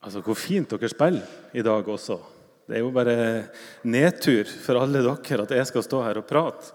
Altså, 0.00 0.22
Hvor 0.24 0.38
fint 0.38 0.70
dere 0.70 0.88
spiller 0.88 1.38
i 1.52 1.64
dag 1.64 1.88
også. 1.88 2.18
Det 2.70 2.78
er 2.78 2.84
jo 2.84 2.92
bare 2.94 3.16
nedtur 3.90 4.46
for 4.46 4.78
alle 4.80 5.02
dere 5.02 5.44
at 5.44 5.56
jeg 5.58 5.66
skal 5.68 5.84
stå 5.84 6.02
her 6.06 6.20
og 6.20 6.28
prate. 6.28 6.70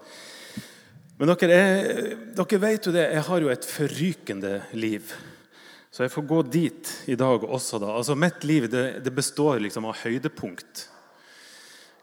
Men 1.16 1.32
dere, 1.32 1.56
er, 1.56 2.10
dere 2.36 2.60
vet 2.60 2.86
jo 2.86 2.92
det, 2.92 3.06
jeg 3.14 3.24
har 3.30 3.40
jo 3.40 3.48
et 3.48 3.64
forrykende 3.64 4.58
liv. 4.76 5.14
Så 5.90 6.04
jeg 6.04 6.12
får 6.12 6.26
gå 6.28 6.42
dit 6.52 6.92
i 7.08 7.16
dag 7.16 7.44
også. 7.44 7.80
da. 7.80 7.94
Altså, 7.96 8.14
Mitt 8.14 8.44
liv 8.44 8.68
det, 8.68 9.00
det 9.02 9.14
består 9.16 9.62
liksom 9.64 9.88
av 9.88 9.96
høydepunkt. 10.02 10.84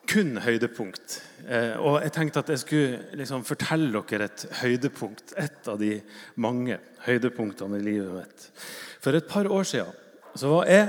Kun 0.10 0.40
høydepunkt. 0.42 1.22
Eh, 1.46 1.78
og 1.78 2.02
jeg 2.02 2.12
tenkte 2.16 2.42
at 2.42 2.50
jeg 2.52 2.64
skulle 2.64 3.20
liksom 3.22 3.46
fortelle 3.48 4.02
dere 4.10 4.32
et 4.32 4.48
høydepunkt. 4.64 5.36
Et 5.38 5.70
av 5.70 5.78
de 5.80 6.00
mange 6.42 6.80
høydepunktene 7.06 7.78
i 7.78 7.86
livet 7.86 8.18
mitt. 8.18 8.50
For 9.04 9.14
et 9.14 9.30
par 9.30 9.48
år 9.48 9.70
siden 9.70 10.02
så 10.36 10.50
var 10.50 10.70
jeg 10.70 10.88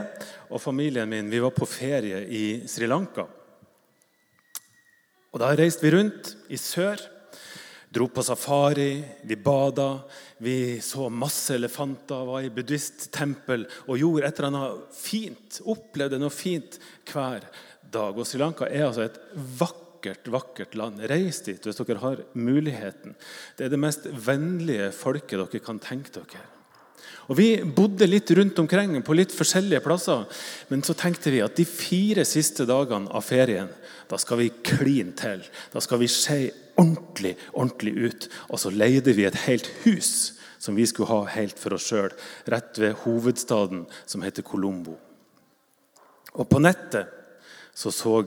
og 0.51 0.63
familien 0.63 1.09
min 1.11 1.31
vi 1.31 1.41
var 1.43 1.55
på 1.57 1.69
ferie 1.69 2.23
i 2.29 2.45
Sri 2.71 2.89
Lanka. 2.91 3.27
Og 5.35 5.41
Da 5.43 5.51
reiste 5.59 5.83
vi 5.83 5.91
rundt 5.97 6.31
i 6.55 6.57
sør, 6.61 7.01
dro 7.91 8.07
på 8.07 8.23
safari, 8.23 9.03
vi 9.27 9.37
bada. 9.37 10.05
Vi 10.39 10.81
så 10.83 11.09
masse 11.11 11.55
elefanter, 11.55 12.27
var 12.27 12.43
i 12.43 12.53
buddhisttempel 12.55 13.67
og 13.89 13.99
gjorde 13.99 14.29
et 14.29 14.39
eller 14.39 14.51
annet 14.51 14.95
fint. 14.95 15.61
Opplevde 15.67 16.21
noe 16.23 16.31
fint 16.35 16.79
hver 17.11 17.47
dag. 17.83 18.15
Og 18.15 18.27
Sri 18.27 18.39
Lanka 18.43 18.71
er 18.71 18.87
altså 18.89 19.09
et 19.09 19.19
vakkert 19.35 19.83
vakkert 20.29 20.75
land. 20.77 21.01
Reis 21.09 21.41
dit 21.47 21.65
hvis 21.65 21.79
dere 21.81 22.03
har 22.03 22.25
muligheten. 22.37 23.15
Det 23.57 23.67
er 23.67 23.73
det 23.73 23.81
mest 23.81 24.07
vennlige 24.07 24.91
folket 24.93 25.39
dere 25.41 25.65
kan 25.65 25.81
tenke 25.83 26.13
dere. 26.19 26.54
Og 27.29 27.39
Vi 27.39 27.49
bodde 27.65 28.07
litt 28.09 28.31
rundt 28.37 28.59
omkring 28.61 28.97
på 29.03 29.17
litt 29.17 29.33
forskjellige 29.33 29.83
plasser. 29.85 30.27
Men 30.69 30.85
så 30.85 30.97
tenkte 30.99 31.33
vi 31.33 31.43
at 31.45 31.57
de 31.57 31.65
fire 31.69 32.25
siste 32.29 32.67
dagene 32.69 33.11
av 33.11 33.25
ferien 33.25 33.71
da 34.11 34.19
skal 34.21 34.43
vi 34.43 34.53
kline 34.67 35.15
til. 35.17 35.41
Da 35.73 35.81
skal 35.81 36.03
vi 36.03 36.11
se 36.13 36.39
ordentlig, 36.77 37.35
ordentlig 37.53 37.95
ut. 37.97 38.29
Og 38.51 38.61
så 38.61 38.73
leide 38.75 39.17
vi 39.17 39.25
et 39.29 39.45
helt 39.47 39.71
hus 39.85 40.35
som 40.61 40.77
vi 40.77 40.87
skulle 40.89 41.11
ha 41.11 41.35
helt 41.35 41.59
for 41.61 41.77
oss 41.77 41.91
sjøl, 41.91 42.13
rett 42.49 42.79
ved 42.81 42.97
hovedstaden, 43.03 43.83
som 44.09 44.23
heter 44.25 44.47
Colombo. 44.47 44.97
Og 46.35 46.49
på 46.49 46.61
nettet 46.63 47.24
så 47.75 47.91
så 47.91 48.23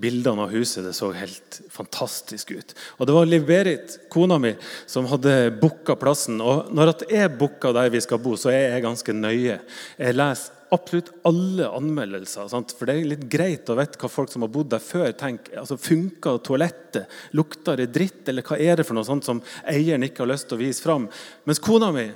bildene 0.00 0.44
av 0.44 0.52
huset 0.52 0.84
det 0.84 0.92
så 0.96 1.08
helt 1.16 1.60
fantastisk 1.72 2.52
ut. 2.52 2.74
Og 2.98 3.06
Det 3.08 3.16
var 3.16 3.28
Liv 3.28 3.46
Berit, 3.48 3.98
kona 4.12 4.38
mi, 4.38 4.54
som 4.86 5.08
hadde 5.08 5.54
booka 5.60 5.96
plassen. 5.96 6.40
Og 6.40 6.68
når 6.76 7.06
jeg 7.08 7.32
booker 7.40 7.72
der 7.72 7.90
vi 7.90 8.02
skal 8.04 8.20
bo, 8.20 8.36
så 8.36 8.52
er 8.52 8.74
jeg 8.74 8.84
ganske 8.84 9.16
nøye. 9.16 9.60
Jeg 9.96 10.18
leser 10.18 10.58
absolutt 10.70 11.10
alle 11.26 11.66
anmeldelser. 11.66 12.48
Sant? 12.50 12.74
For 12.76 12.86
det 12.86 12.96
er 12.96 13.10
litt 13.14 13.26
greit 13.30 13.70
å 13.70 13.76
vite 13.78 13.98
hva 14.00 14.10
folk 14.12 14.30
som 14.32 14.44
har 14.44 14.52
bodd 14.52 14.70
der 14.74 14.82
før, 14.84 15.10
tenker. 15.18 15.58
Altså, 15.62 15.78
Funker 15.80 16.38
toalettet? 16.46 17.10
Lukter 17.38 17.80
det 17.80 17.90
dritt? 17.94 18.22
Eller 18.30 18.46
hva 18.46 18.58
er 18.60 18.78
det 18.78 18.86
for 18.86 18.98
noe 18.98 19.08
sånt 19.08 19.26
som 19.26 19.42
eieren 19.64 20.06
ikke 20.06 20.24
har 20.24 20.32
lyst 20.32 20.50
til 20.50 20.58
å 20.58 20.62
vise 20.62 20.84
fram? 20.84 21.08
Mens 21.48 21.62
kona 21.62 21.90
mi 21.94 22.10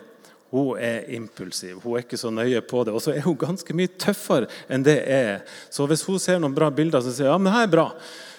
hun 0.55 0.79
er 0.79 1.09
impulsiv. 1.17 1.81
Hun 1.83 1.97
er 1.97 2.05
ikke 2.05 2.19
så 2.21 2.31
nøye 2.31 2.61
på 2.63 2.85
det. 2.87 2.95
Og 2.95 3.03
så 3.03 3.15
er 3.15 3.25
hun 3.27 3.39
ganske 3.39 3.75
mye 3.75 3.91
tøffere 3.99 4.47
enn 4.71 4.87
det 4.87 5.01
er. 5.11 5.43
Så 5.73 5.89
hvis 5.91 6.05
hun 6.07 6.21
ser 6.23 6.39
noen 6.39 6.55
bra 6.55 6.71
bilder, 6.71 7.03
så 7.03 7.11
sier 7.11 7.33
hun 7.33 7.35
ja, 7.35 7.41
men 7.43 7.51
det 7.51 7.57
her 7.57 7.67
er 7.67 7.75
bra. 7.75 7.89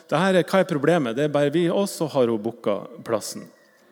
Det 0.05 0.21
her 0.21 0.39
er, 0.39 0.47
hva 0.47 0.61
er 0.61 0.69
problemet? 0.69 1.17
Det 1.17 1.25
er 1.25 1.33
bare 1.33 1.51
vi 1.51 1.65
også 1.71 2.07
har 2.13 2.31
hun 2.31 2.41
booka 2.41 2.77
plassen. 3.03 3.47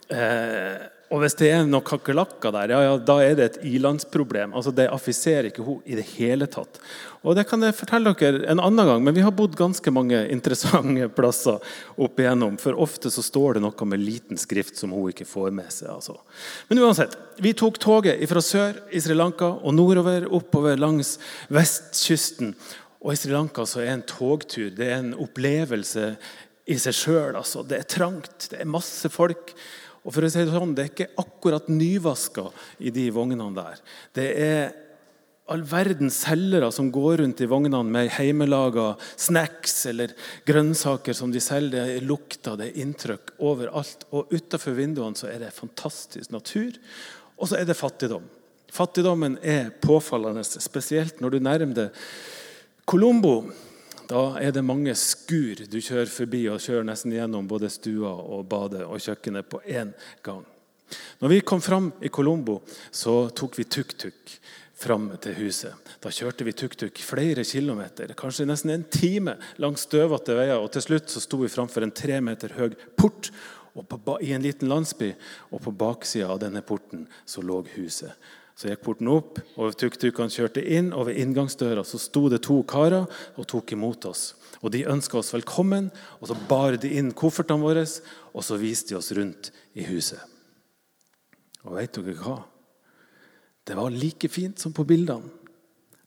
Eh, 0.07 0.87
og 1.13 1.21
hvis 1.21 1.35
det 1.37 1.51
er 1.53 1.67
noen 1.69 1.85
kakerlakker 1.85 2.53
der, 2.55 2.71
ja, 2.73 2.79
ja, 2.87 2.93
da 2.97 3.19
er 3.21 3.35
det 3.37 3.45
et 3.45 3.57
ilandsproblem. 3.69 4.55
Altså, 4.57 4.71
det 4.73 4.87
affiserer 4.89 5.51
ikke 5.51 5.65
hun 5.65 5.83
i 5.85 5.97
det 5.99 6.07
hele 6.15 6.47
tatt. 6.49 6.79
Og 7.21 7.37
Det 7.37 7.45
kan 7.47 7.61
jeg 7.61 7.75
fortelle 7.77 8.15
dere 8.17 8.41
en 8.49 8.59
annen 8.59 8.89
gang, 8.89 9.03
men 9.05 9.13
vi 9.13 9.21
har 9.21 9.35
bodd 9.35 9.53
ganske 9.55 9.93
mange 9.93 10.23
interessante 10.33 11.05
plasser 11.17 11.61
opp 12.01 12.17
igjennom. 12.17 12.57
For 12.57 12.79
ofte 12.81 13.11
så 13.13 13.21
står 13.21 13.59
det 13.59 13.63
noe 13.63 13.89
med 13.91 14.01
liten 14.01 14.41
skrift 14.41 14.81
som 14.81 14.95
hun 14.95 15.11
ikke 15.13 15.29
får 15.29 15.53
med 15.53 15.69
seg. 15.75 15.91
Altså. 15.93 16.17
Men 16.71 16.81
uansett, 16.81 17.13
vi 17.37 17.53
tok 17.61 17.77
toget 17.83 18.25
fra 18.33 18.41
sør 18.41 18.81
i 18.89 19.03
Sri 19.03 19.13
Lanka 19.13 19.51
og 19.53 19.77
nordover, 19.77 20.25
oppover 20.33 20.81
langs 20.81 21.19
vestkysten. 21.53 22.55
Og 23.05 23.13
i 23.13 23.21
Sri 23.21 23.35
Lanka 23.35 23.67
så 23.69 23.85
er 23.85 23.93
en 23.93 24.07
togtur 24.09 24.73
det 24.73 24.89
er 24.89 24.97
en 25.03 25.13
opplevelse 25.13 26.15
i 26.65 26.81
seg 26.81 26.97
sjøl. 26.97 27.37
Altså. 27.37 27.61
Det 27.61 27.83
er 27.83 27.89
trangt, 27.99 28.49
det 28.49 28.63
er 28.65 28.75
masse 28.81 29.13
folk. 29.13 29.53
Og 30.03 30.11
for 30.11 30.25
å 30.25 30.29
si 30.31 30.43
Det 30.43 30.51
sånn, 30.51 30.75
det 30.75 30.83
er 30.83 30.91
ikke 30.91 31.13
akkurat 31.23 31.69
nyvaska 31.71 32.49
i 32.83 32.91
de 32.91 33.07
vognene 33.15 33.49
der. 33.55 33.79
Det 34.15 34.27
er 34.43 34.73
all 35.51 35.63
verdens 35.67 36.21
selgere 36.23 36.69
som 36.71 36.89
går 36.93 37.17
rundt 37.19 37.41
i 37.43 37.47
vognene 37.51 37.81
med 37.87 38.11
hjemmelaga 38.11 38.93
snacks 39.19 39.85
eller 39.91 40.13
grønnsaker 40.47 41.15
som 41.17 41.33
de 41.33 41.41
selger. 41.43 41.87
Det 41.89 41.97
er 41.97 42.07
lukter, 42.07 42.55
det 42.59 42.69
er 42.69 42.79
inntrykk 42.83 43.35
overalt. 43.43 44.07
Og 44.15 44.31
utafor 44.31 44.75
vinduene 44.77 45.19
så 45.19 45.29
er 45.31 45.43
det 45.43 45.55
fantastisk 45.55 46.31
natur. 46.35 46.79
Og 47.39 47.51
så 47.51 47.59
er 47.59 47.67
det 47.67 47.79
fattigdom. 47.79 48.25
Fattigdommen 48.73 49.37
er 49.43 49.69
påfallende, 49.83 50.43
spesielt 50.43 51.19
når 51.21 51.35
du 51.35 51.43
nærmer 51.45 51.77
deg 51.77 52.01
Colombo. 52.89 53.43
Da 54.13 54.35
er 54.37 54.51
det 54.53 54.61
mange 54.61 54.93
skur 54.93 55.63
du 55.65 55.79
kjører 55.81 56.09
forbi 56.11 56.43
og 56.51 56.61
kjører 56.61 56.85
nesten 56.85 57.15
gjennom 57.15 57.47
både 57.49 57.71
stua 57.73 58.11
og 58.13 58.43
badet 58.51 58.83
og 58.85 59.01
kjøkkenet 59.01 59.47
på 59.49 59.61
én 59.65 59.89
gang. 60.25 60.43
Når 61.17 61.31
vi 61.31 61.39
kom 61.41 61.63
fram 61.63 61.87
i 61.97 62.11
Colombo, 62.13 62.59
så 62.93 63.31
tok 63.33 63.57
vi 63.57 63.65
tuk-tuk 63.65 64.35
fram 64.77 65.07
til 65.23 65.33
huset. 65.39 65.73
Da 66.03 66.11
kjørte 66.13 66.45
vi 66.45 66.53
tuk-tuk 66.53 67.01
flere 67.01 67.45
kilometer, 67.47 68.13
kanskje 68.19 68.45
nesten 68.45 68.75
en 68.75 68.85
time 68.85 69.33
langs 69.63 69.87
støvete 69.87 70.37
veier. 70.37 70.61
og 70.61 70.69
Til 70.75 70.85
slutt 70.85 71.09
så 71.09 71.23
sto 71.23 71.41
vi 71.41 71.49
framfor 71.49 71.87
en 71.87 71.95
tre 71.95 72.21
meter 72.21 72.53
høy 72.59 72.77
port 72.99 73.31
i 74.21 74.33
en 74.35 74.45
liten 74.45 74.69
landsby. 74.69 75.09
Og 75.49 75.63
på 75.65 75.73
baksida 75.73 76.29
av 76.29 76.43
denne 76.45 76.61
porten 76.61 77.07
så 77.25 77.41
lå 77.41 77.63
huset. 77.73 78.13
Så 78.53 78.69
gikk 78.69 78.83
porten 78.85 79.09
opp, 79.09 79.39
og 79.57 79.73
tuk-tukene 79.77 80.31
kjørte 80.31 80.61
inn. 80.61 80.91
Og 80.93 81.07
ved 81.09 81.19
inngangsdøra 81.23 81.85
så 81.87 81.99
sto 82.01 82.27
det 82.31 82.43
to 82.45 82.59
karer 82.69 83.07
og 83.07 83.47
tok 83.49 83.73
imot 83.73 84.05
oss. 84.09 84.33
Og 84.61 84.71
De 84.71 84.85
ønska 84.87 85.19
oss 85.19 85.33
velkommen, 85.33 85.89
og 86.21 86.29
så 86.29 86.37
bar 86.49 86.77
de 86.79 86.93
inn 86.95 87.11
koffertene 87.11 87.63
våre 87.63 87.83
og 88.33 88.45
så 88.45 88.57
viste 88.61 88.93
de 88.93 88.99
oss 88.99 89.11
rundt 89.11 89.51
i 89.75 89.85
huset. 89.89 90.21
Og 91.63 91.77
vet 91.79 91.95
dere 91.95 92.15
hva? 92.19 92.37
Det 93.63 93.75
var 93.79 93.95
like 93.95 94.27
fint 94.31 94.59
som 94.59 94.73
på 94.75 94.85
bildene. 94.87 95.31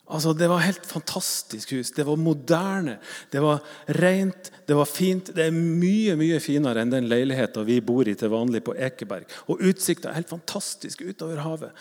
Altså, 0.06 0.32
Det 0.32 0.48
var 0.48 0.62
helt 0.62 0.86
fantastisk 0.86 1.72
hus. 1.72 1.90
Det 1.90 2.04
var 2.06 2.16
moderne, 2.16 2.98
det 3.30 3.40
var 3.42 3.58
rent, 3.86 4.52
det 4.66 4.74
var 4.74 4.86
fint. 4.86 5.32
Det 5.34 5.48
er 5.48 5.50
mye 5.50 6.14
mye 6.16 6.38
finere 6.40 6.82
enn 6.82 6.92
den 6.92 7.08
leiligheten 7.10 7.66
vi 7.66 7.80
bor 7.80 8.06
i 8.06 8.14
til 8.14 8.30
vanlig 8.30 8.62
på 8.64 8.76
Ekeberg. 8.78 9.26
Og 9.50 9.62
utsikta 9.66 10.14
helt 10.14 10.30
fantastisk 10.30 11.02
utover 11.02 11.42
havet. 11.42 11.72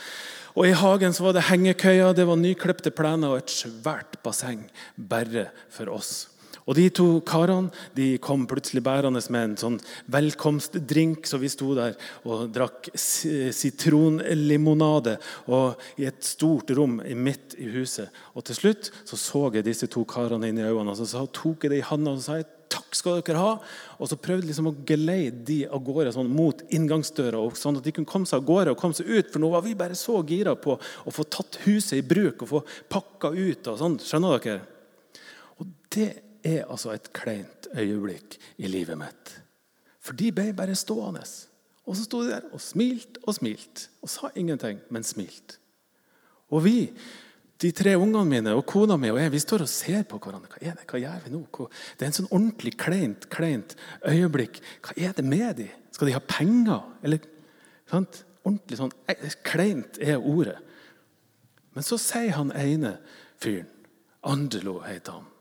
Og 0.56 0.68
I 0.68 0.78
hagen 0.78 1.13
så 1.13 1.28
var 1.28 1.36
det 1.36 1.50
hengekøyer, 1.52 2.16
det 2.16 2.25
var 2.25 2.40
nyklipte 2.40 2.94
plener 2.96 3.36
og 3.36 3.44
et 3.44 3.53
svært 3.53 4.18
basseng 4.24 4.63
bare 4.96 5.50
for 5.69 5.92
oss. 5.94 6.34
Og 6.66 6.76
De 6.80 6.90
to 6.90 7.22
karene 7.28 7.70
de 7.96 8.18
kom 8.24 8.48
plutselig 8.50 8.84
bærende 8.86 9.22
med 9.34 9.44
en 9.50 9.58
sånn 9.60 9.80
velkomstdrink, 10.12 11.28
så 11.28 11.38
vi 11.42 11.50
sto 11.52 11.76
der 11.78 11.94
og 12.24 12.50
drakk 12.56 12.90
sitronlimonade 12.96 15.18
og 15.52 15.68
i 16.00 16.04
et 16.10 16.24
stort 16.26 16.72
rom 16.78 17.02
midt 17.16 17.56
i 17.60 17.66
huset. 17.76 18.08
Og 18.34 18.42
Til 18.46 18.56
slutt 18.60 18.84
så, 19.04 19.16
så 19.18 19.54
jeg 19.54 19.68
disse 19.68 19.88
to 19.92 20.02
karene 20.10 20.48
inn 20.50 20.62
i 20.62 20.68
øynene 20.68 20.92
og 20.96 21.00
så 21.00 21.26
tok 21.34 21.64
jeg 21.66 21.72
det 21.74 21.82
i 21.84 21.90
handa 21.90 22.10
og 22.16 22.24
sa 22.24 22.34
jeg, 22.40 22.50
takk 22.76 22.98
skal 22.98 23.22
dere 23.22 23.42
ha. 23.42 23.54
Og 24.00 24.10
så 24.10 24.20
prøvde 24.20 24.50
liksom 24.50 24.72
å 24.72 24.76
geleide 24.88 25.44
de 25.48 25.60
av 25.68 25.84
gårde 25.86 26.14
sånn, 26.16 26.32
mot 26.32 26.62
inngangsdøra, 26.76 27.42
sånn 27.58 27.80
at 27.80 27.88
de 27.88 27.96
kunne 27.96 28.10
komme 28.10 28.30
seg 28.30 28.42
av 28.42 28.50
gårde 28.50 28.76
og 28.76 28.82
komme 28.82 28.98
seg 28.98 29.10
ut. 29.10 29.32
For 29.32 29.44
nå 29.44 29.52
var 29.54 29.66
vi 29.66 29.78
bare 29.78 29.98
så 30.00 30.20
gira 30.28 30.56
på 30.60 30.78
å 30.78 31.14
få 31.14 31.28
tatt 31.30 31.62
huset 31.66 32.00
i 32.00 32.06
bruk 32.06 32.46
og 32.46 32.52
få 32.52 32.64
pakka 32.92 33.34
ut. 33.36 33.72
og 33.72 33.82
sånn, 33.82 34.00
Skjønner 34.04 34.44
dere? 34.44 34.62
Og 35.62 35.72
det 35.96 36.10
er 36.45 36.69
altså 36.69 36.94
et 36.94 37.12
kleint 37.15 37.68
øyeblikk 37.74 38.38
i 38.62 38.69
livet 38.69 38.97
mitt. 39.00 39.33
For 40.00 40.18
de 40.18 40.31
ble 40.36 40.51
bare 40.53 40.77
stående. 40.77 41.25
Og 41.86 41.97
så 41.97 42.06
sto 42.06 42.24
de 42.24 42.33
der 42.33 42.47
og 42.53 42.62
smilte 42.62 43.21
og 43.25 43.38
smilte. 43.38 43.89
Og 44.06 44.09
sa 44.09 44.30
ingenting, 44.38 44.80
men 44.94 45.06
smilte. 45.06 45.57
Og 46.53 46.63
vi, 46.65 46.77
de 47.62 47.71
tre 47.74 47.95
ungene 47.97 48.25
mine 48.30 48.53
og 48.53 48.65
kona 48.69 48.97
mi 49.01 49.09
og 49.09 49.19
jeg, 49.21 49.31
vi 49.33 49.42
står 49.42 49.65
og 49.65 49.71
ser 49.71 50.06
på 50.09 50.19
hverandre. 50.21 50.51
Hva 50.51 50.62
er 50.62 50.77
det? 50.77 50.86
Hva 50.89 51.01
gjør 51.01 51.25
vi 51.25 51.33
nå? 51.33 51.42
Det 51.97 52.06
er 52.06 52.12
en 52.12 52.18
sånn 52.19 52.31
ordentlig 52.31 52.75
kleint, 52.77 53.30
kleint 53.33 53.75
øyeblikk. 54.06 54.62
Hva 54.86 54.98
er 54.98 55.18
det 55.18 55.25
med 55.25 55.62
de? 55.62 55.69
Skal 55.95 56.12
de 56.12 56.18
ha 56.18 56.21
penger? 56.21 56.83
Eller, 57.06 57.25
sant? 57.89 58.24
Ordentlig 58.45 58.77
sånn 58.77 58.91
Kleint 59.41 59.98
er 59.98 60.19
ordet. 60.21 60.59
Men 61.74 61.86
så 61.86 61.98
sier 62.00 62.36
han 62.38 62.53
ene 62.53 63.00
fyren 63.41 63.71
Andelo 64.25 64.80
heter 64.86 65.19
han. 65.19 65.31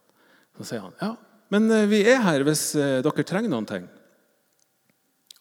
Så 0.58 0.66
sier 0.68 0.84
han 0.84 0.96
ja, 1.00 1.12
men 1.52 1.70
eh, 1.70 1.86
vi 1.90 2.02
er 2.08 2.22
her 2.24 2.44
hvis 2.46 2.72
eh, 2.78 2.98
dere 3.04 3.26
trenger 3.26 3.52
noen 3.52 3.68
ting. 3.68 3.86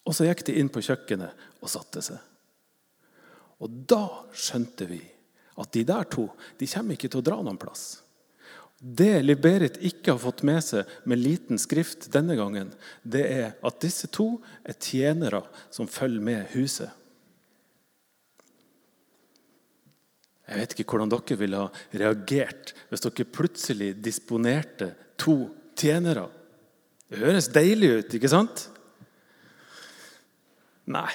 Og 0.04 0.12
så 0.16 0.26
gikk 0.28 0.44
de 0.48 0.58
inn 0.60 0.70
på 0.72 0.82
kjøkkenet 0.84 1.44
og 1.62 1.70
satte 1.72 2.02
seg. 2.04 2.20
Og 3.64 3.82
da 3.88 4.04
skjønte 4.36 4.88
vi 4.90 5.00
at 5.60 5.70
de 5.72 5.84
der 5.86 6.08
to 6.10 6.26
de 6.58 6.68
kommer 6.68 6.96
ikke 6.96 7.08
til 7.12 7.22
å 7.22 7.28
dra 7.30 7.38
noen 7.40 7.60
plass. 7.60 8.02
Det 8.84 9.22
Liberit 9.22 9.78
ikke 9.86 10.12
har 10.12 10.20
fått 10.20 10.42
med 10.44 10.60
seg 10.66 10.90
med 11.08 11.22
liten 11.22 11.60
skrift 11.62 12.10
denne 12.12 12.34
gangen, 12.36 12.74
det 13.00 13.22
er 13.30 13.46
at 13.64 13.78
disse 13.80 14.10
to 14.12 14.42
er 14.66 14.76
tjenere 14.76 15.40
som 15.72 15.88
følger 15.88 16.26
med 16.26 16.50
huset. 16.52 16.90
Jeg 20.44 20.60
vet 20.60 20.74
ikke 20.74 20.86
hvordan 20.92 21.12
dere 21.12 21.38
ville 21.40 21.60
ha 21.62 22.00
reagert 22.02 22.74
hvis 22.90 23.04
dere 23.06 23.28
plutselig 23.32 23.94
disponerte 24.04 24.90
to 25.20 25.38
tjenere. 25.78 26.26
Det 27.08 27.20
høres 27.22 27.48
deilig 27.52 27.90
ut, 27.98 28.16
ikke 28.18 28.30
sant? 28.32 28.66
Nei, 30.84 31.08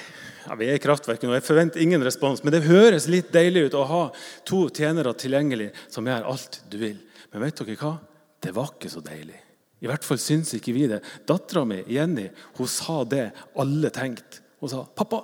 ja, 0.48 0.56
vi 0.58 0.66
er 0.66 0.80
i 0.80 0.82
kraftverket 0.82 1.28
nå. 1.28 1.34
Jeg 1.36 1.46
forventer 1.46 1.82
ingen 1.82 2.02
respons. 2.02 2.42
Men 2.42 2.56
det 2.56 2.64
høres 2.66 3.06
litt 3.10 3.30
deilig 3.34 3.68
ut 3.68 3.76
å 3.78 3.86
ha 3.86 4.00
to 4.48 4.64
tjenere 4.74 5.12
tilgjengelig 5.14 5.68
som 5.92 6.08
gjør 6.10 6.26
alt 6.32 6.58
du 6.72 6.80
vil. 6.80 6.98
Men 7.30 7.44
vet 7.44 7.62
dere 7.62 7.78
hva? 7.78 7.94
Det 8.40 8.54
var 8.56 8.72
ikke 8.74 8.90
så 8.90 9.02
deilig. 9.04 9.38
I 9.80 9.88
hvert 9.88 10.04
fall 10.04 10.18
syns 10.20 10.52
ikke 10.56 10.74
vi 10.76 10.88
det. 10.90 10.98
Dattera 11.28 11.62
mi 11.68 11.78
Jenny 11.88 12.26
hun 12.58 12.68
sa 12.68 13.02
det 13.08 13.28
alle 13.60 13.92
tenkte. 13.94 14.42
Hun 14.60 14.68
sa 14.68 14.82
'Pappa, 14.84 15.22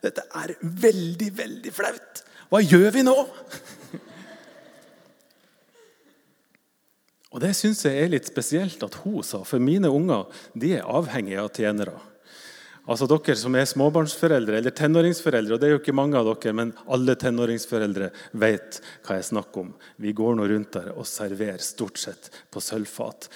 dette 0.00 0.24
er 0.40 0.54
veldig, 0.62 1.32
veldig 1.36 1.72
flaut. 1.74 2.22
Hva 2.48 2.62
gjør 2.64 2.92
vi 2.94 3.04
nå?' 3.06 3.22
Og 7.28 7.42
Det 7.44 7.52
syns 7.54 7.84
jeg 7.84 7.98
er 8.00 8.08
litt 8.08 8.26
spesielt 8.26 8.82
at 8.82 8.94
hun 9.04 9.20
sa, 9.22 9.42
for 9.44 9.60
mine 9.60 9.90
unger 9.92 10.24
de 10.56 10.72
er 10.78 10.86
avhengige 10.88 11.42
av 11.42 11.50
tjenere. 11.52 11.98
Altså 12.88 13.04
Dere 13.04 13.34
som 13.36 13.56
er 13.58 13.66
småbarnsforeldre 13.68 14.56
eller 14.58 14.72
tenåringsforeldre, 14.72 15.54
og 15.54 15.60
det 15.60 15.68
er 15.68 15.74
jo 15.74 15.80
ikke 15.82 15.96
mange 15.96 16.16
av 16.16 16.24
dere, 16.30 16.54
men 16.56 16.72
alle 16.88 17.18
tenåringsforeldre 17.20 18.08
vet 18.40 18.80
hva 19.04 19.18
jeg 19.18 19.28
snakker 19.28 19.66
om. 19.66 19.74
Vi 20.00 20.14
går 20.16 20.38
nå 20.38 20.48
rundt 20.48 20.72
der 20.78 20.88
og 20.94 21.04
serverer 21.08 21.60
stort 21.60 22.00
sett 22.00 22.30
på 22.48 22.64
sølvfat. 22.64 23.28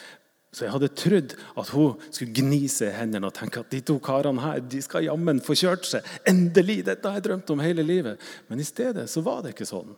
Så 0.52 0.66
jeg 0.66 0.72
hadde 0.74 0.90
trodd 0.92 1.32
at 1.56 1.70
hun 1.72 1.94
skulle 2.10 2.34
gni 2.36 2.66
seg 2.68 2.90
i 2.90 2.96
hendene 2.98 3.30
og 3.30 3.36
tenke 3.36 3.62
at 3.62 3.70
de 3.72 3.80
to 3.88 3.96
karene 4.04 4.42
her 4.42 4.60
de 4.60 4.82
skal 4.84 5.06
jammen 5.06 5.40
få 5.44 5.56
kjørt 5.56 5.88
seg. 5.88 6.08
Endelig! 6.28 6.82
Dette 6.90 7.08
har 7.08 7.16
jeg 7.16 7.26
drømt 7.30 7.52
om 7.54 7.62
hele 7.64 7.84
livet. 7.86 8.20
Men 8.50 8.60
i 8.60 8.66
stedet 8.68 9.06
så 9.08 9.24
var 9.24 9.40
det 9.42 9.54
ikke 9.54 9.68
sånn. 9.70 9.94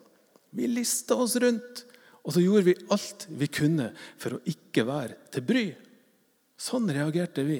Vi 0.54 0.68
lista 0.70 1.18
oss 1.18 1.34
rundt, 1.42 1.82
og 2.22 2.36
så 2.36 2.42
gjorde 2.44 2.68
vi 2.68 2.76
alt 2.94 3.26
vi 3.34 3.50
kunne 3.50 3.90
for 4.22 4.36
å 4.36 4.44
ikke 4.46 4.86
være 4.86 5.18
til 5.34 5.44
bry. 5.48 5.64
Sånn 6.54 6.86
reagerte 6.86 7.42
vi. 7.44 7.58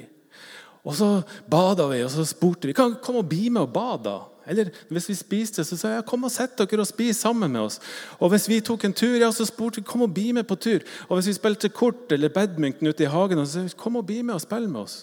Og 0.85 0.95
så 0.95 1.09
bada 1.51 1.89
vi, 1.91 1.99
og 2.05 2.13
så 2.15 2.23
spurte 2.29 2.71
vi 2.71 2.77
kan 2.77 2.95
kom 3.03 3.19
og 3.25 3.27
bli 3.29 3.49
med 3.51 3.67
og 3.67 3.75
bade. 3.75 4.15
Eller 4.51 4.71
hvis 4.93 5.09
vi 5.11 5.17
spiste, 5.19 5.65
så 5.65 5.79
sa 5.79 5.95
jeg 5.95 6.07
kom 6.09 6.27
og 6.27 6.33
sett 6.33 6.57
dere 6.59 6.85
og 6.85 6.89
spis 6.89 7.23
sammen 7.25 7.53
med 7.55 7.67
oss. 7.69 7.81
Og 8.21 8.33
hvis 8.33 8.49
vi 8.51 8.61
tok 8.65 8.85
en 8.89 8.97
tur, 8.97 9.17
ja, 9.21 9.31
så 9.33 9.47
spurte 9.49 9.81
vi 9.81 9.89
kom 9.89 10.05
og 10.07 10.13
bli 10.17 10.33
med 10.37 10.49
på 10.49 10.59
tur. 10.61 10.85
Og 11.09 11.17
hvis 11.19 11.33
vi 11.33 11.39
spilte 11.39 11.73
kort 11.73 12.13
eller 12.13 12.33
badminton 12.35 12.91
ute 12.91 13.07
i 13.07 13.11
hagen, 13.11 13.45
så 13.45 13.51
sa 13.53 13.65
vi 13.65 13.81
kom 13.81 14.01
og 14.01 14.07
bli 14.09 14.21
med 14.23 14.37
og 14.37 14.45
spill 14.45 14.69
med 14.69 14.85
oss. 14.85 15.01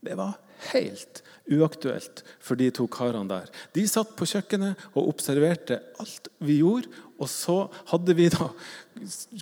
Det 0.00 0.16
var 0.16 0.38
helt 0.70 1.22
uaktuelt 1.50 2.22
for 2.42 2.58
de 2.58 2.68
to 2.74 2.86
karene 2.90 3.28
der. 3.30 3.48
De 3.74 3.84
satt 3.88 4.12
på 4.18 4.28
kjøkkenet 4.28 4.90
og 4.92 5.08
observerte 5.10 5.80
alt 6.00 6.30
vi 6.44 6.60
gjorde. 6.60 6.90
Og 7.20 7.28
så 7.28 7.56
vi 8.16 8.30
da, 8.32 8.46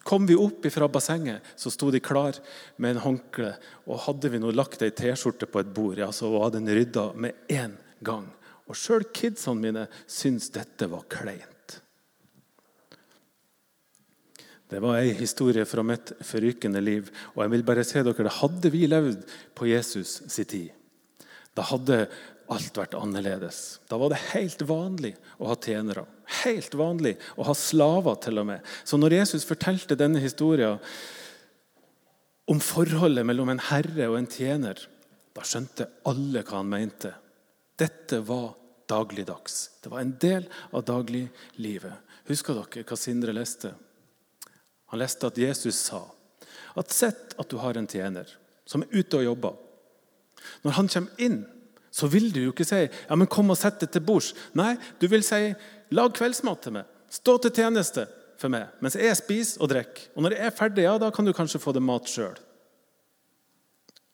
kom 0.03 0.27
vi 0.27 0.35
opp 0.35 0.67
fra 0.75 0.89
bassenget, 0.91 1.45
så 1.55 1.71
sto 1.71 1.93
de 1.95 2.01
klar 2.03 2.35
med 2.77 2.97
en 2.97 3.05
håndkle. 3.05 3.53
Og 3.87 4.03
hadde 4.09 4.33
vi 4.33 4.41
nå 4.43 4.51
lagt 4.51 4.83
ei 4.83 4.91
T-skjorte 4.91 5.47
på 5.47 5.63
et 5.63 5.71
bord, 5.75 5.99
ja, 6.01 6.11
så 6.11 6.31
var 6.33 6.51
den 6.57 6.67
rydda 6.67 7.13
med 7.15 7.39
en 7.55 7.77
gang. 8.03 8.27
Og 8.69 8.77
sjøl 8.77 9.07
kidsene 9.17 9.63
mine 9.63 9.85
syntes 10.07 10.53
dette 10.55 10.89
var 10.91 11.07
kleint. 11.11 11.79
Det 14.69 14.81
var 14.85 14.99
ei 15.01 15.15
historie 15.17 15.65
fra 15.65 15.83
mitt 15.87 16.13
forrykende 16.29 16.81
liv. 16.85 17.09
Og 17.35 17.45
jeg 17.45 17.53
vil 17.55 17.65
bare 17.71 17.85
si 17.89 18.03
dere, 18.05 18.35
Hadde 18.41 18.73
vi 18.73 18.85
levd 18.87 19.23
på 19.57 19.71
Jesus 19.71 20.19
sin 20.29 20.49
tid, 20.49 20.75
da 21.57 21.65
hadde 21.71 22.05
alt 22.53 22.77
vært 22.81 22.97
annerledes. 22.97 23.81
Da 23.89 23.99
var 24.01 24.13
det 24.13 24.21
helt 24.33 24.61
vanlig 24.69 25.15
å 25.41 25.51
ha 25.51 25.57
tjenere. 25.57 26.05
Helt 26.45 26.77
vanlig 26.77 27.17
å 27.37 27.47
ha 27.49 27.55
slaver, 27.57 28.21
til 28.25 28.41
og 28.41 28.49
med. 28.53 28.69
Så 28.85 29.01
når 29.01 29.19
Jesus 29.21 29.49
fortalte 29.49 29.97
denne 29.99 30.21
historien 30.23 30.79
om 32.49 32.61
forholdet 32.65 33.27
mellom 33.29 33.53
en 33.53 33.65
herre 33.69 34.09
og 34.09 34.17
en 34.21 34.31
tjener, 34.33 34.81
da 35.37 35.45
skjønte 35.45 35.89
alle 36.09 36.45
hva 36.45 36.61
han 36.61 36.71
mente. 36.73 37.13
Dette 37.79 38.21
var 38.27 38.57
dagligdags. 38.89 39.71
Det 39.83 39.91
var 39.93 40.03
en 40.03 40.17
del 40.21 40.49
av 40.71 40.85
dagliglivet. 40.89 42.07
Husker 42.29 42.59
dere 42.59 42.85
hva 42.89 42.99
Sindre 42.99 43.35
leste? 43.37 43.73
Han 44.89 45.01
leste 45.03 45.29
at 45.29 45.39
Jesus 45.39 45.79
sa 45.89 46.03
at 46.79 46.93
sett 46.95 47.35
at 47.39 47.49
du 47.51 47.59
har 47.61 47.77
en 47.77 47.89
tjener 47.89 48.29
som 48.69 48.85
er 48.85 49.01
ute 49.01 49.21
og 49.21 49.27
jobber. 49.27 49.57
Når 50.65 50.77
han 50.79 50.91
kommer 50.93 51.23
inn, 51.23 51.39
så 51.91 52.09
vil 52.11 52.29
du 52.33 52.43
jo 52.43 52.53
ikke 52.53 52.67
si 52.69 52.85
ja, 52.85 53.15
men 53.17 53.27
'kom 53.27 53.51
og 53.51 53.57
sett 53.59 53.81
deg 53.81 53.91
til 53.91 54.05
bords'. 54.05 54.35
Nei, 54.55 54.77
du 55.01 55.09
vil 55.09 55.23
si 55.23 55.55
'lag 55.91 56.13
kveldsmat 56.15 56.63
til 56.63 56.73
meg'. 56.73 56.85
Stå 57.11 57.39
til 57.39 57.51
tjeneste 57.51 58.07
for 58.39 58.49
meg 58.49 58.69
mens 58.81 58.95
jeg 58.95 59.17
spiser 59.17 59.63
og 59.63 59.69
drikker. 59.69 60.13
Og 60.17 60.23
når 60.23 60.31
jeg 60.37 60.47
er 60.47 60.51
ferdig, 60.51 60.83
ja, 60.85 60.99
da 60.99 61.11
kan 61.11 61.25
du 61.25 61.33
kanskje 61.33 61.61
få 61.61 61.73
deg 61.73 61.83
mat 61.83 62.07
sjøl. 62.07 62.37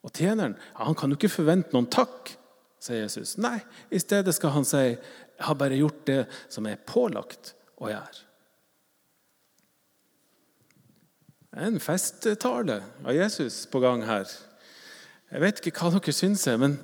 Og 0.05 0.13
tjeneren 0.13 0.57
ja, 0.57 0.85
han 0.85 0.95
kan 0.95 1.11
jo 1.11 1.17
ikke 1.17 1.29
forvente 1.29 1.73
noen 1.73 1.91
takk, 1.91 2.37
sier 2.85 3.05
Jesus. 3.05 3.37
Nei, 3.41 3.59
i 3.91 4.01
stedet 4.03 4.35
skal 4.37 4.55
han 4.55 4.65
si 4.69 4.77
'jeg 4.77 5.47
har 5.47 5.55
bare 5.55 5.79
gjort 5.81 6.07
det 6.07 6.27
som 6.49 6.67
er 6.67 6.77
pålagt 6.77 7.55
å 7.81 7.89
gjøre'. 7.89 8.23
En 11.57 11.79
festtale 11.81 12.83
av 13.05 13.15
Jesus 13.15 13.67
på 13.71 13.81
gang 13.81 14.03
her. 14.03 14.27
Jeg 15.31 15.41
vet 15.41 15.61
ikke 15.61 15.79
hva 15.79 15.91
dere 15.95 16.13
syns, 16.13 16.47
men, 16.59 16.79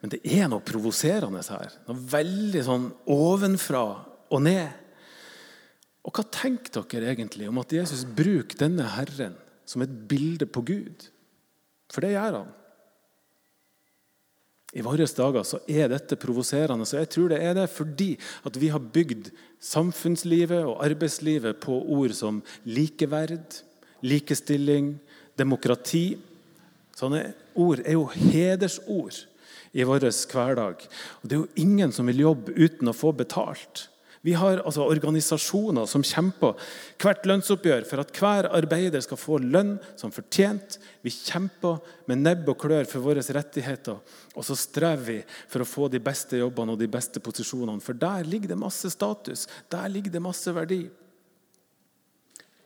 men 0.00 0.10
det 0.10 0.20
er 0.24 0.48
noe 0.48 0.64
provoserende 0.66 1.42
her. 1.48 1.70
Noe 1.86 1.96
veldig 2.10 2.64
sånn 2.66 2.88
ovenfra 3.06 3.84
og 4.30 4.42
ned. 4.42 4.72
Og 6.06 6.14
hva 6.14 6.24
tenker 6.30 6.86
dere 6.90 7.14
egentlig 7.14 7.48
om 7.48 7.58
at 7.62 7.72
Jesus 7.72 8.04
bruker 8.04 8.58
denne 8.58 8.86
Herren 8.96 9.36
som 9.66 9.82
et 9.82 9.94
bilde 10.10 10.46
på 10.46 10.62
Gud? 10.66 11.08
For 11.90 12.02
det 12.02 12.14
gjør 12.16 12.40
han. 12.40 12.52
I 14.76 14.84
våre 14.84 15.06
dager 15.08 15.46
så 15.46 15.62
er 15.72 15.88
dette 15.88 16.18
provoserende. 16.20 16.84
Så 16.84 16.98
jeg 17.00 17.08
tror 17.14 17.32
det 17.32 17.40
er 17.40 17.54
det 17.56 17.70
fordi 17.72 18.10
at 18.44 18.58
vi 18.60 18.68
har 18.68 18.82
bygd 18.92 19.30
samfunnslivet 19.64 20.66
og 20.68 20.82
arbeidslivet 20.84 21.62
på 21.62 21.78
ord 21.96 22.12
som 22.16 22.42
likeverd, 22.68 23.62
likestilling, 24.04 24.98
demokrati. 25.40 26.18
Sånne 26.96 27.30
ord 27.56 27.80
er 27.86 27.96
jo 27.96 28.04
hedersord 28.12 29.22
i 29.76 29.84
vår 29.84 30.04
hverdag. 30.32 30.84
Og 31.22 31.28
Det 31.28 31.36
er 31.36 31.42
jo 31.44 31.64
ingen 31.64 31.92
som 31.92 32.08
vil 32.08 32.24
jobbe 32.26 32.52
uten 32.56 32.92
å 32.92 32.96
få 32.96 33.12
betalt. 33.16 33.88
Vi 34.26 34.32
har 34.34 34.58
altså 34.58 34.82
organisasjoner 34.82 35.86
som 35.86 36.02
kjemper 36.02 36.56
hvert 36.98 37.28
lønnsoppgjør 37.30 37.84
for 37.86 38.02
at 38.02 38.10
hver 38.18 38.48
arbeider 38.58 39.04
skal 39.04 39.20
få 39.20 39.38
lønn 39.38 39.76
som 39.94 40.10
fortjent. 40.10 40.80
Vi 41.06 41.12
kjemper 41.14 41.78
med 42.10 42.24
nebb 42.24 42.50
og 42.50 42.58
klør 42.64 42.88
for 42.90 43.06
våre 43.06 43.22
rettigheter. 43.22 44.00
Og 44.34 44.48
så 44.48 44.58
strever 44.58 45.06
vi 45.06 45.16
for 45.46 45.62
å 45.62 45.68
få 45.68 45.86
de 45.92 46.02
beste 46.02 46.42
jobbene 46.42 46.74
og 46.74 46.82
de 46.82 46.90
beste 46.90 47.22
posisjonene. 47.22 47.84
For 47.84 47.94
der 47.94 48.26
ligger 48.26 48.50
det 48.50 48.58
masse 48.58 48.90
status. 48.90 49.46
Der 49.70 49.86
ligger 49.94 50.18
det 50.18 50.26
masse 50.26 50.54
verdi. 50.58 50.82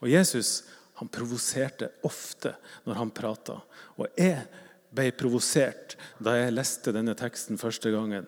Og 0.01 0.09
Jesus 0.09 0.63
han 0.97 1.13
provoserte 1.13 1.91
ofte 2.09 2.55
når 2.89 3.03
han 3.03 3.13
prata. 3.13 3.61
Og 4.01 4.09
jeg 4.17 4.47
ble 4.89 5.11
provosert 5.13 5.93
da 6.17 6.39
jeg 6.39 6.57
leste 6.57 6.93
denne 6.95 7.13
teksten 7.17 7.61
første 7.61 7.93
gangen. 7.93 8.25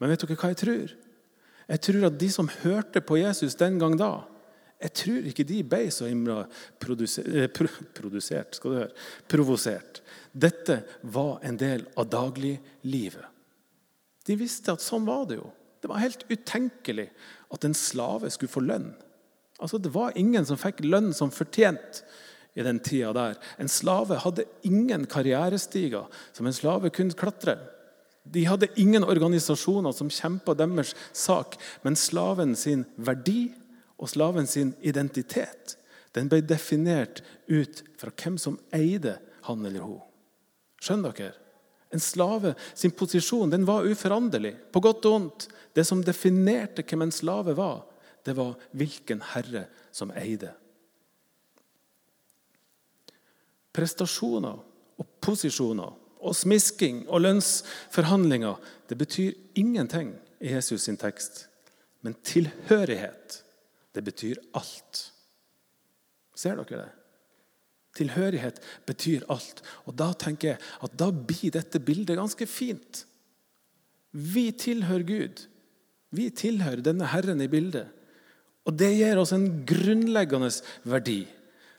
Men 0.00 0.12
vet 0.12 0.24
dere 0.24 0.40
hva 0.40 0.56
jeg 0.56 0.64
tror? 0.64 1.02
Jeg 1.66 1.82
tror 1.82 2.08
at 2.08 2.18
de 2.20 2.28
som 2.30 2.50
hørte 2.62 3.02
på 3.02 3.18
Jesus 3.18 3.58
den 3.58 3.78
gang 3.82 3.96
da, 3.98 4.12
jeg 4.76 4.92
tror 5.00 5.28
ikke 5.30 5.46
de 5.48 5.62
ble 5.64 5.86
så 5.94 6.08
himla 6.10 6.42
eh, 6.44 7.46
produsert, 7.48 8.58
skal 8.58 8.72
du 8.72 8.76
høre, 8.76 8.92
provosert. 9.30 10.02
Dette 10.36 10.82
var 11.02 11.40
en 11.48 11.56
del 11.56 11.86
av 11.96 12.10
dagliglivet. 12.12 13.32
De 14.26 14.36
visste 14.36 14.74
at 14.74 14.84
sånn 14.84 15.06
var 15.06 15.24
det 15.30 15.38
jo. 15.38 15.48
Det 15.80 15.88
var 15.88 16.02
helt 16.02 16.24
utenkelig 16.28 17.08
at 17.54 17.64
en 17.64 17.76
slave 17.78 18.28
skulle 18.34 18.52
få 18.52 18.64
lønn. 18.66 18.90
Altså, 19.62 19.78
Det 19.78 19.92
var 19.94 20.16
ingen 20.18 20.44
som 20.44 20.58
fikk 20.60 20.82
lønn 20.84 21.12
som 21.14 21.32
fortjent 21.32 22.02
i 22.56 22.64
den 22.64 22.80
tida 22.80 23.12
der. 23.16 23.38
En 23.60 23.68
slave 23.68 24.18
hadde 24.20 24.48
ingen 24.66 25.06
karrierestiger 25.08 26.10
som 26.36 26.48
en 26.48 26.56
slave 26.56 26.90
kunne 26.90 27.16
klatre. 27.16 27.56
De 28.32 28.44
hadde 28.44 28.68
ingen 28.80 29.04
organisasjoner 29.06 29.94
som 29.94 30.10
kjempa 30.12 30.54
deres 30.58 30.94
sak, 31.16 31.56
men 31.82 31.98
slaven 31.98 32.56
sin 32.58 32.84
verdi 32.96 33.52
og 33.96 34.10
slaven 34.12 34.48
sin 34.50 34.74
identitet 34.84 35.76
den 36.16 36.30
ble 36.32 36.40
definert 36.40 37.20
ut 37.52 37.82
fra 38.00 38.08
hvem 38.08 38.38
som 38.40 38.56
eide 38.74 39.18
han 39.48 39.64
eller 39.68 39.84
hun. 39.84 40.00
Skjønner 40.80 41.12
dere? 41.16 41.34
En 41.92 42.02
slave 42.02 42.54
sin 42.74 42.94
posisjon 42.96 43.52
den 43.52 43.66
var 43.68 43.86
uforanderlig, 43.86 44.54
på 44.72 44.80
godt 44.82 45.06
og 45.06 45.12
vondt. 45.12 45.48
Det 45.76 45.84
som 45.86 46.00
definerte 46.04 46.82
hvem 46.88 47.04
en 47.04 47.14
slave 47.14 47.52
var, 47.56 47.84
det 48.24 48.34
var 48.36 48.56
hvilken 48.72 49.20
herre 49.34 49.66
som 49.94 50.10
eide. 50.16 50.54
prestasjoner 53.76 54.56
og 54.96 55.08
posisjoner 55.20 55.92
og 56.26 56.36
smisking 56.36 57.04
og 57.06 57.22
lønnsforhandlinger 57.24 58.60
det 58.90 58.98
betyr 58.98 59.34
ingenting 59.58 60.14
i 60.40 60.52
Jesus 60.52 60.86
sin 60.86 60.98
tekst. 61.00 61.46
Men 62.02 62.16
tilhørighet, 62.26 63.40
det 63.94 64.04
betyr 64.04 64.40
alt. 64.54 65.02
Ser 66.36 66.58
dere 66.60 66.84
det? 66.84 66.92
Tilhørighet 67.96 68.60
betyr 68.86 69.24
alt. 69.32 69.62
Og 69.88 69.96
Da 69.96 70.12
tenker 70.12 70.54
jeg 70.54 70.62
at 70.84 70.96
da 71.00 71.10
blir 71.10 71.54
dette 71.54 71.80
bildet 71.80 72.18
ganske 72.18 72.46
fint. 72.46 73.04
Vi 74.12 74.50
tilhører 74.52 75.06
Gud. 75.08 75.46
Vi 76.12 76.28
tilhører 76.30 76.84
denne 76.84 77.08
Herren 77.08 77.40
i 77.40 77.48
bildet. 77.48 77.88
Og 78.66 78.76
Det 78.76 78.92
gir 78.98 79.18
oss 79.18 79.32
en 79.32 79.64
grunnleggende 79.66 80.50
verdi. 80.84 81.24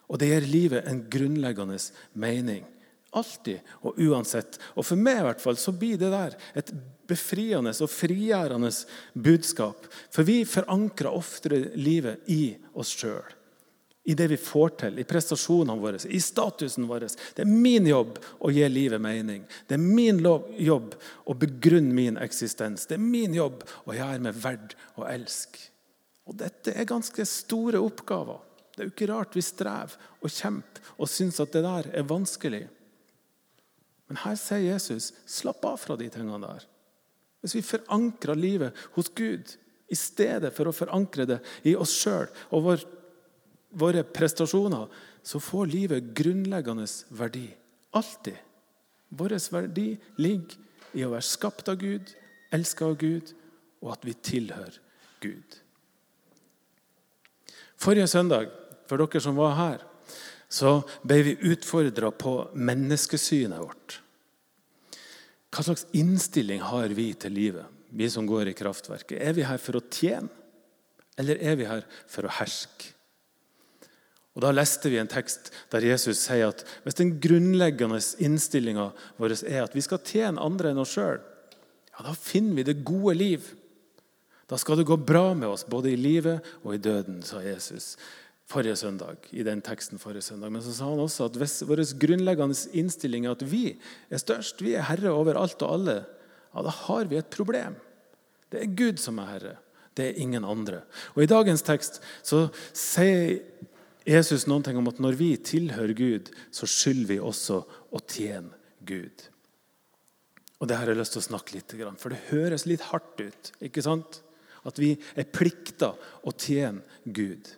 Og 0.08 0.20
det 0.20 0.30
gir 0.32 0.48
livet 0.48 0.88
en 0.88 1.04
grunnleggende 1.12 1.78
mening. 2.16 2.66
Alltid 3.18 3.74
og 3.82 3.98
uansett. 4.04 4.60
Og 4.76 4.86
For 4.86 5.00
meg 5.00 5.22
i 5.22 5.26
hvert 5.30 5.44
fall 5.44 5.60
så 5.60 5.74
blir 5.76 5.98
det 6.02 6.12
der 6.14 6.38
et 6.58 6.72
befriende 7.08 7.74
og 7.74 7.92
frigjørende 7.92 8.72
budskap. 9.14 9.88
For 10.14 10.28
vi 10.28 10.44
forankrer 10.48 11.14
oftere 11.14 11.74
livet 11.80 12.30
i 12.34 12.56
oss 12.78 12.94
sjøl 12.98 13.38
i 14.08 14.14
det 14.14 14.28
vi 14.32 14.38
får 14.40 14.70
til, 14.80 15.00
i 15.00 15.04
prestasjonene 15.04 15.82
våre, 15.82 16.00
i 16.08 16.20
statusen 16.24 16.86
vår. 16.88 17.10
Det 17.36 17.44
er 17.44 17.50
min 17.50 17.90
jobb 17.90 18.22
å 18.40 18.52
gi 18.56 18.64
livet 18.72 19.04
mening. 19.04 19.42
Det 19.68 19.76
er 19.76 19.84
min 19.84 20.22
jobb 20.24 20.94
å 21.28 21.36
begrunne 21.36 21.92
min 21.92 22.20
eksistens. 22.24 22.86
Det 22.88 22.96
er 22.96 23.04
min 23.04 23.36
jobb 23.36 23.66
å 23.84 23.98
gjøre 23.98 24.22
meg 24.24 24.40
verd 24.40 24.78
å 24.96 25.04
elske. 25.12 25.60
Og 26.24 26.40
Dette 26.40 26.72
er 26.72 26.88
ganske 26.88 27.26
store 27.28 27.84
oppgaver. 27.84 28.40
Det 28.72 28.86
er 28.86 28.88
jo 28.88 28.94
ikke 28.96 29.12
rart 29.12 29.36
vi 29.36 29.44
strever 29.44 30.00
og 30.22 30.32
kjemper 30.32 30.96
og 30.96 31.12
syns 31.12 31.42
at 31.44 31.52
det 31.52 31.66
der 31.68 31.92
er 32.00 32.08
vanskelig. 32.08 32.64
Men 34.08 34.22
her 34.24 34.36
sier 34.40 34.64
Jesus 34.74 35.12
slapp 35.28 35.66
av 35.68 35.80
fra 35.82 35.98
de 36.00 36.10
tingene 36.12 36.40
der. 36.44 36.68
Hvis 37.44 37.58
vi 37.58 37.66
forankrer 37.66 38.40
livet 38.40 38.86
hos 38.96 39.12
Gud 39.16 39.52
i 39.88 39.96
stedet 39.96 40.52
for 40.56 40.70
å 40.70 40.76
forankre 40.76 41.28
det 41.30 41.42
i 41.68 41.76
oss 41.80 41.94
sjøl 41.96 42.28
og 42.52 42.64
vår 42.66 42.86
våre 43.78 44.04
prestasjoner, 44.04 44.88
så 45.24 45.40
får 45.44 45.72
livet 45.72 46.14
grunnleggende 46.16 46.88
verdi. 47.10 47.50
Alltid. 47.92 48.38
Vår 49.10 49.38
verdi 49.52 49.90
ligger 50.20 50.58
i 50.98 51.04
å 51.06 51.12
være 51.14 51.28
skapt 51.28 51.70
av 51.72 51.80
Gud, 51.82 52.14
elska 52.54 52.88
av 52.88 52.98
Gud, 53.00 53.34
og 53.84 53.94
at 53.94 54.06
vi 54.08 54.16
tilhører 54.16 54.80
Gud. 55.22 55.60
Forrige 57.78 58.08
søndag, 58.10 58.50
for 58.90 58.98
dere 58.98 59.22
som 59.22 59.38
var 59.38 59.56
her, 59.58 59.84
så 60.48 60.80
ble 61.04 61.22
vi 61.26 61.38
utfordra 61.52 62.12
på 62.16 62.34
menneskesynet 62.56 63.60
vårt. 63.60 64.00
Hva 65.52 65.64
slags 65.64 65.88
innstilling 65.96 66.62
har 66.64 66.92
vi 66.96 67.12
til 67.20 67.36
livet, 67.36 67.66
vi 67.90 68.10
som 68.12 68.28
går 68.28 68.52
i 68.52 68.58
kraftverket? 68.58 69.20
Er 69.20 69.36
vi 69.36 69.48
her 69.48 69.60
for 69.62 69.80
å 69.80 69.84
tjene, 69.84 70.30
eller 71.20 71.40
er 71.42 71.58
vi 71.60 71.68
her 71.68 71.84
for 72.08 72.28
å 72.28 72.36
herske? 72.40 72.94
Og 74.38 74.44
Da 74.46 74.52
leste 74.54 74.92
vi 74.94 75.00
en 75.02 75.10
tekst 75.10 75.50
der 75.74 75.82
Jesus 75.82 76.20
sier 76.28 76.52
at 76.52 76.62
hvis 76.84 77.00
den 77.00 77.16
grunnleggende 77.18 77.98
innstillinga 78.22 78.92
vår 79.18 79.34
er 79.50 79.64
at 79.64 79.74
vi 79.74 79.82
skal 79.82 80.04
tjene 80.06 80.44
andre 80.44 80.70
enn 80.70 80.82
oss 80.84 80.94
sjøl, 80.94 81.18
ja, 81.18 82.04
da 82.06 82.14
finner 82.14 82.60
vi 82.60 82.68
det 82.68 82.84
gode 82.86 83.16
liv. 83.18 83.48
Da 84.46 84.60
skal 84.62 84.78
det 84.78 84.86
gå 84.86 84.96
bra 85.02 85.32
med 85.34 85.50
oss 85.50 85.66
både 85.66 85.90
i 85.90 85.98
livet 85.98 86.46
og 86.62 86.76
i 86.76 86.82
døden, 86.82 87.24
sa 87.26 87.42
Jesus 87.42 87.96
forrige 88.48 88.76
søndag. 88.80 89.18
i 89.32 89.44
den 89.44 89.62
teksten 89.62 90.00
forrige 90.00 90.22
søndag. 90.22 90.52
Men 90.52 90.62
så 90.62 90.74
sa 90.74 90.90
han 90.90 91.00
også 91.04 91.26
at 91.26 91.36
hvis 91.36 91.64
vår 91.68 91.84
grunnleggende 92.00 92.56
innstilling 92.74 93.26
er 93.26 93.36
at 93.36 93.44
vi 93.44 93.78
er 94.10 94.18
størst, 94.18 94.62
vi 94.64 94.76
er 94.76 94.88
herre 94.88 95.12
over 95.12 95.36
alt 95.36 95.62
og 95.62 95.74
alle, 95.74 96.06
ja, 96.54 96.64
da 96.64 96.70
har 96.70 97.06
vi 97.06 97.18
et 97.18 97.30
problem. 97.30 97.76
Det 98.52 98.62
er 98.64 98.76
Gud 98.76 99.00
som 99.04 99.20
er 99.20 99.32
herre. 99.34 99.56
Det 99.98 100.06
er 100.06 100.22
ingen 100.22 100.46
andre. 100.46 100.84
Og 101.16 101.24
I 101.24 101.30
dagens 101.30 101.66
tekst 101.66 102.00
så 102.24 102.48
sier 102.72 103.42
Jesus 104.08 104.46
noen 104.48 104.64
ting 104.64 104.78
om 104.80 104.88
at 104.88 105.02
når 105.04 105.18
vi 105.20 105.34
tilhører 105.36 105.94
Gud, 105.98 106.30
så 106.54 106.70
skylder 106.70 107.10
vi 107.10 107.20
også 107.20 107.64
å 107.92 108.00
tjene 108.08 108.54
Gud. 108.88 109.26
Og 110.62 110.70
Det 110.70 110.78
har 110.78 110.88
jeg 110.88 110.98
lyst 110.98 111.18
til 111.18 111.22
å 111.22 111.28
snakke 111.28 111.58
litt 111.58 111.76
for 112.00 112.10
det 112.10 112.30
høres 112.32 112.66
litt 112.66 112.82
hardt 112.94 113.20
ut. 113.20 113.52
ikke 113.62 113.84
sant? 113.84 114.22
At 114.64 114.80
vi 114.80 114.96
er 115.16 115.28
plikta 115.28 115.94
å 116.24 116.32
tjene 116.32 116.82
Gud. 117.04 117.57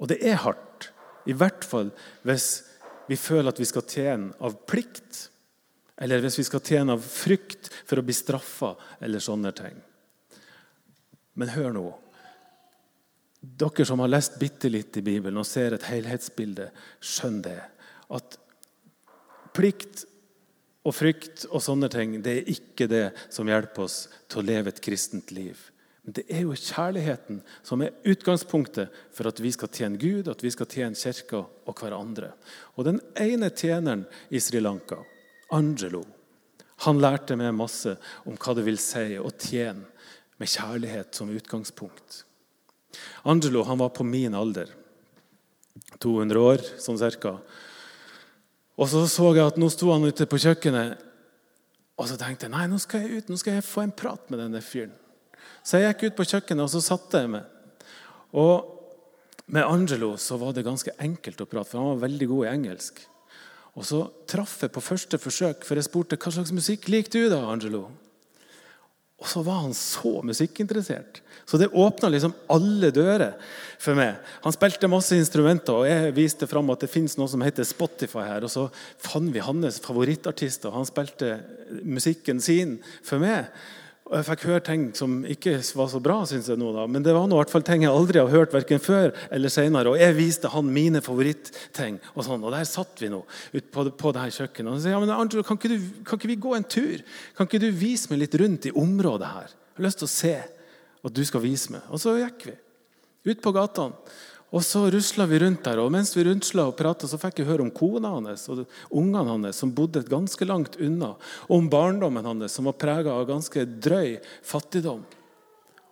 Og 0.00 0.10
det 0.10 0.20
er 0.24 0.40
hardt, 0.42 0.90
i 1.26 1.34
hvert 1.34 1.64
fall 1.66 1.90
hvis 2.26 2.50
vi 3.08 3.18
føler 3.18 3.50
at 3.50 3.60
vi 3.60 3.68
skal 3.68 3.86
tjene 3.88 4.34
av 4.44 4.58
plikt, 4.68 5.28
eller 5.96 6.20
hvis 6.22 6.40
vi 6.40 6.46
skal 6.46 6.64
tjene 6.64 6.96
av 6.96 7.04
frykt 7.04 7.70
for 7.86 7.98
å 8.00 8.04
bli 8.04 8.14
straffa, 8.16 8.74
eller 9.00 9.22
sånne 9.22 9.52
ting. 9.56 9.78
Men 11.36 11.52
hør 11.54 11.72
nå. 11.76 11.86
Dere 13.40 13.86
som 13.86 14.02
har 14.02 14.10
lest 14.10 14.40
bitte 14.40 14.68
litt 14.72 14.96
i 14.98 15.04
Bibelen 15.06 15.38
og 15.40 15.48
ser 15.48 15.76
et 15.76 15.86
helhetsbilde, 15.86 16.70
skjønn 17.00 17.40
det. 17.46 17.60
At 18.12 18.38
plikt 19.56 20.04
og 20.86 20.94
frykt 20.94 21.46
og 21.50 21.62
sånne 21.62 21.88
ting 21.92 22.18
det 22.24 22.34
er 22.40 22.52
ikke 22.52 22.88
det 22.90 23.06
som 23.32 23.48
hjelper 23.48 23.86
oss 23.86 23.98
til 24.30 24.42
å 24.42 24.46
leve 24.46 24.72
et 24.72 24.82
kristent 24.82 25.32
liv. 25.34 25.58
Men 26.06 26.14
det 26.14 26.22
er 26.30 26.44
jo 26.44 26.54
kjærligheten 26.54 27.40
som 27.66 27.82
er 27.82 27.96
utgangspunktet 28.06 28.94
for 29.14 29.26
at 29.26 29.40
vi 29.42 29.50
skal 29.50 29.72
tjene 29.74 29.98
Gud, 29.98 30.28
at 30.30 30.44
vi 30.44 30.52
skal 30.54 30.68
tjene 30.70 30.98
kirka 30.98 31.40
og 31.42 31.80
hverandre. 31.80 32.30
Og 32.78 32.86
Den 32.86 33.00
ene 33.18 33.50
tjeneren 33.50 34.04
i 34.30 34.38
Sri 34.40 34.62
Lanka, 34.62 35.00
Angelo, 35.50 36.04
han 36.86 37.00
lærte 37.02 37.34
meg 37.38 37.56
masse 37.56 37.96
om 38.28 38.36
hva 38.38 38.54
det 38.54 38.66
vil 38.66 38.78
si 38.78 39.16
å 39.18 39.32
tjene 39.34 39.88
med 40.38 40.52
kjærlighet 40.52 41.16
som 41.16 41.32
utgangspunkt. 41.32 42.22
Angelo 43.26 43.64
han 43.66 43.80
var 43.80 43.90
på 43.96 44.06
min 44.06 44.36
alder. 44.36 44.70
200 45.98 46.38
år, 46.38 46.62
sånn 46.80 47.00
cirka. 47.00 47.34
Og 48.76 48.88
så 48.92 49.02
så 49.08 49.32
jeg 49.34 49.46
at 49.46 49.58
nå 49.58 49.68
sto 49.72 49.90
han 49.90 50.06
ute 50.06 50.28
på 50.28 50.38
kjøkkenet, 50.38 51.02
og 51.96 52.08
så 52.08 52.18
tenkte 52.20 52.46
jeg 52.46 52.52
nei, 52.52 52.66
nå 52.68 52.78
skal 52.78 53.02
jeg 53.02 53.22
ut, 53.22 53.32
nå 53.32 53.40
skal 53.40 53.56
jeg 53.56 53.64
få 53.64 53.86
en 53.86 53.94
prat 53.96 54.30
med 54.30 54.42
denne 54.44 54.60
fyren. 54.62 54.92
Så 55.66 55.80
jeg 55.82 55.90
gikk 55.90 56.12
ut 56.12 56.18
på 56.20 56.28
kjøkkenet 56.30 56.62
og 56.62 56.70
så 56.70 56.84
satte 56.84 57.24
jeg 57.24 57.32
meg. 57.32 57.44
Og 58.38 58.72
med 59.50 59.66
Angelo 59.66 60.14
så 60.20 60.38
var 60.38 60.54
det 60.54 60.66
ganske 60.66 60.94
enkelt 61.02 61.42
å 61.42 61.48
prate, 61.50 61.70
for 61.72 61.82
han 61.82 61.92
var 61.94 62.06
veldig 62.06 62.30
god 62.30 62.46
i 62.46 62.52
engelsk. 62.52 63.02
Og 63.76 63.84
så 63.86 64.00
traff 64.30 64.60
jeg 64.62 64.72
på 64.72 64.82
første 64.84 65.18
forsøk, 65.20 65.66
for 65.66 65.78
jeg 65.78 65.86
spurte 65.86 66.18
hva 66.18 66.32
slags 66.32 66.54
musikk 66.54 66.88
liker 66.90 67.26
du 67.26 67.32
da, 67.34 67.42
Angelo? 67.50 67.88
Og 69.16 69.28
så 69.30 69.40
var 69.44 69.62
han 69.64 69.72
så 69.76 70.20
musikkinteressert. 70.26 71.22
Så 71.48 71.58
det 71.60 71.70
åpna 71.72 72.10
liksom 72.12 72.34
alle 72.52 72.90
dører 72.92 73.38
for 73.80 73.96
meg. 73.96 74.18
Han 74.44 74.52
spilte 74.52 74.90
masse 74.92 75.16
instrumenter, 75.16 75.72
og 75.72 75.88
jeg 75.88 76.14
viste 76.16 76.48
fram 76.50 76.68
at 76.74 76.84
det 76.84 76.90
fins 76.92 77.16
noe 77.16 77.30
som 77.32 77.44
heter 77.44 77.64
Spotify 77.64 78.26
her. 78.26 78.44
Og 78.44 78.52
så 78.52 78.66
fant 79.00 79.32
vi 79.32 79.44
hans 79.44 79.80
favorittartister. 79.84 80.74
Han 80.74 80.88
spilte 80.88 81.38
musikken 81.80 82.42
sin 82.44 82.76
for 83.06 83.22
meg. 83.22 83.48
Og 84.06 84.14
Jeg 84.14 84.26
fikk 84.28 84.42
høre 84.46 84.62
ting 84.62 84.82
som 84.94 85.14
ikke 85.26 85.56
var 85.74 85.88
så 85.90 85.98
bra, 86.02 86.20
synes 86.30 86.46
jeg 86.46 86.60
nå 86.60 86.68
da. 86.76 86.84
men 86.86 87.02
det 87.02 87.14
var 87.14 87.24
noe, 87.26 87.40
i 87.40 87.42
hvert 87.42 87.50
fall 87.50 87.64
ting 87.66 87.82
jeg 87.82 87.90
aldri 87.90 88.20
har 88.20 88.30
hørt 88.30 88.52
verken 88.54 88.78
før 88.78 89.10
eller 89.34 89.50
senere. 89.50 89.90
Og 89.90 89.98
jeg 89.98 90.14
viste 90.14 90.50
han 90.52 90.68
mine 90.70 91.02
favorittting. 91.02 91.98
Og 92.14 92.22
sånn, 92.22 92.44
og 92.46 92.54
der 92.54 92.68
satt 92.70 93.02
vi 93.02 93.10
nå 93.10 93.24
ut 93.26 93.72
på, 93.74 93.86
på 93.90 94.12
det 94.14 94.22
her 94.22 94.36
kjøkkenet. 94.36 94.70
Og 94.70 94.76
han 94.76 94.84
sier 94.84 94.94
ja, 94.94 95.00
men 95.02 95.10
Angelo, 95.10 95.42
kan 95.46 95.58
ikke, 95.58 95.72
du, 95.74 95.88
kan 96.06 96.20
ikke 96.20 96.30
vi 96.30 96.38
gå 96.46 96.54
en 96.54 96.68
tur? 96.76 97.02
Kan 97.34 97.50
ikke 97.50 97.64
du 97.66 97.70
vise 97.74 98.12
meg 98.12 98.22
litt 98.22 98.38
rundt 98.38 98.70
i 98.70 98.74
området 98.78 99.32
her? 99.32 99.50
Jeg 99.50 99.80
har 99.80 99.88
lyst 99.88 100.02
til 100.04 100.08
å 100.08 100.14
se 100.14 100.36
at 101.10 101.18
du 101.18 101.22
skal 101.26 101.42
vise 101.42 101.74
meg. 101.74 101.90
Og 101.90 102.02
så 102.02 102.14
gikk 102.20 102.46
vi 102.52 102.56
ut 103.32 103.42
på 103.42 103.54
gatene. 103.58 103.98
Og 104.54 104.62
så 104.62 104.84
rusla 104.90 105.26
vi 105.26 105.40
rundt 105.42 105.64
der, 105.66 105.80
og 105.82 105.90
mens 105.90 106.12
vi 106.14 106.22
rundsla 106.24 106.68
og 106.68 106.76
prata, 106.78 107.08
fikk 107.18 107.40
jeg 107.42 107.48
høre 107.48 107.64
om 107.64 107.72
kona 107.74 108.12
hans 108.14 108.46
og 108.52 108.62
ungene 108.94 109.24
hans 109.26 109.58
som 109.58 109.72
bodde 109.74 110.04
ganske 110.06 110.46
langt 110.46 110.78
unna. 110.78 111.16
Og 111.48 111.56
om 111.58 111.70
barndommen 111.72 112.28
hans 112.28 112.54
som 112.54 112.68
var 112.70 112.78
prega 112.78 113.14
av 113.16 113.26
ganske 113.28 113.66
drøy 113.66 114.16
fattigdom. 114.46 115.02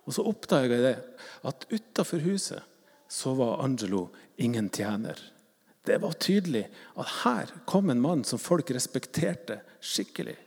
Og 0.05 0.15
så 0.15 0.23
oppdaga 0.23 0.77
jeg 0.77 0.85
det, 0.85 0.95
at 1.49 1.67
utafor 1.73 2.23
huset 2.23 2.63
så 3.11 3.35
var 3.37 3.61
Angelo 3.65 4.07
ingen 4.37 4.69
tjener. 4.69 5.19
Det 5.85 5.99
var 6.01 6.15
tydelig 6.17 6.63
at 6.95 7.11
her 7.21 7.51
kom 7.69 7.91
en 7.91 8.01
mann 8.01 8.23
som 8.25 8.41
folk 8.41 8.71
respekterte 8.73 9.59
skikkelig. 9.83 10.37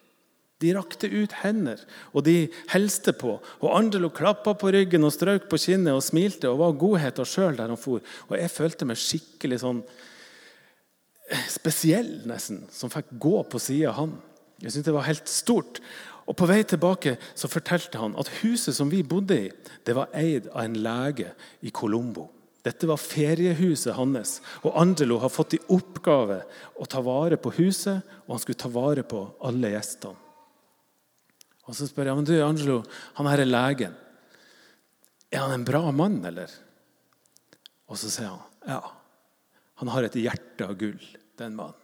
De 0.58 0.72
rakte 0.74 1.06
ut 1.06 1.34
hender, 1.44 1.78
og 2.10 2.24
de 2.26 2.48
helste 2.72 3.14
på. 3.14 3.36
Og 3.62 3.68
Angelo 3.76 4.10
klappa 4.10 4.56
på 4.58 4.72
ryggen 4.74 5.06
og 5.06 5.14
strøk 5.14 5.46
på 5.50 5.60
kinnet 5.62 5.94
og 5.94 6.02
smilte 6.02 6.50
og 6.50 6.58
var 6.58 6.78
godheta 6.80 7.26
sjøl 7.28 7.54
der 7.58 7.70
han 7.70 7.78
for. 7.78 8.02
Og 8.26 8.34
jeg 8.34 8.50
følte 8.50 8.88
meg 8.88 8.98
skikkelig 8.98 9.60
sånn 9.62 9.84
eh, 11.30 11.46
spesiell, 11.54 12.10
nesten, 12.26 12.64
som 12.74 12.90
fikk 12.90 13.14
gå 13.22 13.36
på 13.46 13.62
sida 13.62 13.92
av 13.92 14.00
han. 14.00 14.16
Jeg 14.58 14.74
syntes 14.74 14.88
det 14.90 14.96
var 14.98 15.06
helt 15.06 15.30
stort. 15.30 15.82
Og 16.28 16.36
På 16.36 16.50
vei 16.50 16.60
tilbake 16.66 17.14
så 17.38 17.48
fortalte 17.48 18.02
han 18.02 18.18
at 18.18 18.34
huset 18.42 18.74
som 18.76 18.90
vi 18.90 19.06
bodde 19.06 19.38
i, 19.46 19.48
det 19.86 19.94
var 19.96 20.10
eid 20.10 20.50
av 20.50 20.66
en 20.66 20.76
lege 20.82 21.30
i 21.62 21.70
Colombo. 21.70 22.26
Dette 22.66 22.90
var 22.90 22.98
feriehuset 23.00 23.94
hans. 23.96 24.40
Og 24.66 24.74
Angelo 24.76 25.22
har 25.22 25.32
fått 25.32 25.54
i 25.56 25.66
oppgave 25.72 26.42
å 26.74 26.88
ta 26.90 27.00
vare 27.06 27.38
på 27.40 27.54
huset, 27.62 28.02
og 28.26 28.34
han 28.34 28.42
skulle 28.42 28.60
ta 28.60 28.68
vare 28.74 29.06
på 29.06 29.22
alle 29.46 29.70
gjestene. 29.78 30.27
Og 31.68 31.76
Så 31.76 31.88
spør 31.90 32.08
jeg 32.08 32.16
men 32.16 32.28
du, 32.28 32.36
Angelo, 32.42 32.78
han 33.18 33.28
her 33.28 33.42
er 33.44 33.50
legen. 33.50 33.96
Er 35.28 35.44
han 35.44 35.52
en 35.58 35.66
bra 35.68 35.90
mann, 35.92 36.22
eller? 36.24 36.48
Og 37.88 38.00
så 38.00 38.08
sier 38.12 38.32
han 38.32 38.44
ja. 38.68 38.80
Han 39.80 39.92
har 39.92 40.08
et 40.08 40.16
hjerte 40.18 40.66
av 40.66 40.74
gull, 40.80 40.98
den 41.38 41.54
mannen. 41.58 41.76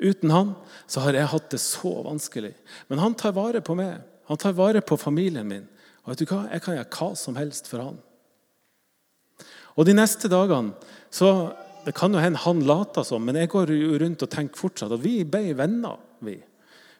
Uten 0.00 0.30
han 0.32 0.54
så 0.88 1.02
har 1.04 1.16
jeg 1.16 1.28
hatt 1.28 1.50
det 1.52 1.60
så 1.60 1.90
vanskelig. 2.06 2.54
Men 2.88 3.02
han 3.02 3.16
tar 3.18 3.34
vare 3.36 3.60
på 3.60 3.74
meg. 3.76 3.98
Han 4.30 4.38
tar 4.40 4.54
vare 4.56 4.80
på 4.80 4.96
familien 4.96 5.48
min. 5.48 5.66
Og 6.04 6.12
vet 6.12 6.22
du 6.22 6.30
hva? 6.30 6.46
Jeg 6.48 6.64
kan 6.64 6.78
gjøre 6.78 6.94
hva 6.96 7.08
som 7.18 7.36
helst 7.36 7.68
for 7.68 7.84
han. 7.84 7.98
Og 9.76 9.86
De 9.86 9.96
neste 9.96 10.30
dagene 10.30 10.76
så 11.12 11.52
Det 11.80 11.94
kan 11.96 12.12
jo 12.12 12.20
hende 12.20 12.36
han 12.36 12.58
later 12.68 13.02
som, 13.08 13.22
men 13.24 13.38
jeg 13.40 13.48
går 13.48 13.70
jo 13.72 13.96
rundt 13.98 14.20
og 14.20 14.28
tenker 14.28 14.60
fortsatt 14.60 14.92
at 14.92 15.00
vi 15.00 15.22
ble 15.24 15.54
venner. 15.56 15.96
vi. 16.20 16.34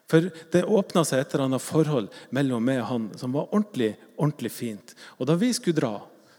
For 0.09 0.29
det 0.53 0.63
åpna 0.67 1.03
seg 1.07 1.21
et 1.21 1.33
eller 1.33 1.47
annet 1.47 1.63
forhold 1.63 2.09
mellom 2.35 2.63
meg 2.67 2.81
og 2.81 2.89
han 2.89 3.09
som 3.19 3.35
var 3.35 3.51
ordentlig, 3.51 3.93
ordentlig 4.17 4.51
fint. 4.53 4.95
Og 5.19 5.29
da 5.29 5.37
vi 5.39 5.51
skulle 5.55 5.79
dra, 5.79 5.93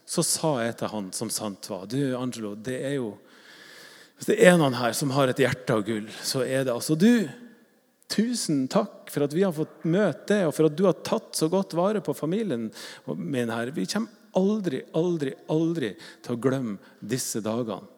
så 0.08 0.24
sa 0.26 0.56
jeg 0.64 0.78
til 0.80 0.92
han 0.92 1.12
som 1.14 1.30
sant 1.32 1.68
var 1.70 1.86
Du, 1.90 2.00
Angelo, 2.18 2.56
det 2.58 2.80
er 2.84 2.96
jo 2.98 3.14
Hvis 4.16 4.28
det 4.32 4.40
er 4.44 4.58
noen 4.58 4.76
her 4.76 4.92
som 4.96 5.14
har 5.14 5.30
et 5.30 5.40
hjerte 5.40 5.74
av 5.74 5.84
gull, 5.86 6.10
så 6.22 6.44
er 6.44 6.66
det 6.66 6.74
altså 6.74 6.98
du. 6.98 7.26
Tusen 8.12 8.66
takk 8.70 9.08
for 9.10 9.24
at 9.24 9.32
vi 9.34 9.42
har 9.42 9.54
fått 9.56 9.86
møte 9.88 10.34
deg, 10.34 10.44
og 10.46 10.54
for 10.54 10.68
at 10.68 10.76
du 10.76 10.84
har 10.86 10.98
tatt 11.02 11.32
så 11.38 11.48
godt 11.50 11.74
vare 11.78 12.02
på 12.04 12.14
familien 12.14 12.68
min 13.16 13.50
her. 13.50 13.72
Vi 13.74 13.86
kommer 13.88 14.12
aldri, 14.38 14.82
aldri, 14.96 15.32
aldri 15.52 15.94
til 16.22 16.36
å 16.36 16.40
glemme 16.40 16.76
disse 17.00 17.42
dagene. 17.44 17.88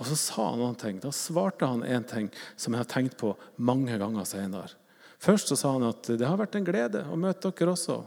Og 0.00 0.08
så 0.08 0.16
sa 0.16 0.46
han 0.48 0.62
noen 0.62 0.78
ting. 0.80 0.96
Da 1.02 1.12
svarte 1.12 1.68
han 1.68 1.84
en 1.84 2.06
ting 2.08 2.30
som 2.56 2.72
jeg 2.72 2.80
har 2.80 2.88
tenkt 2.88 3.18
på 3.20 3.34
mange 3.60 3.98
ganger 4.00 4.24
senere. 4.24 4.72
Først 5.20 5.52
så 5.52 5.58
sa 5.60 5.74
han 5.74 5.84
at 5.90 6.08
det 6.08 6.24
har 6.24 6.40
vært 6.40 6.56
en 6.56 6.64
glede 6.64 7.04
å 7.04 7.18
møte 7.20 7.52
dere 7.52 7.74
også. 7.74 7.98